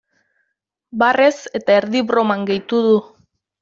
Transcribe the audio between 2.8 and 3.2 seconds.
du.